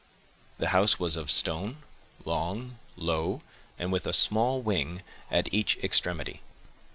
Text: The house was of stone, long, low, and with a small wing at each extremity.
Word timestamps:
The 0.57 0.69
house 0.69 0.97
was 0.97 1.15
of 1.15 1.29
stone, 1.29 1.83
long, 2.25 2.79
low, 2.97 3.43
and 3.77 3.91
with 3.91 4.07
a 4.07 4.13
small 4.13 4.59
wing 4.59 5.03
at 5.29 5.47
each 5.53 5.77
extremity. 5.83 6.41